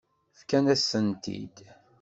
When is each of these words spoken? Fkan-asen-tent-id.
Fkan-asen-tent-id. 0.39 1.57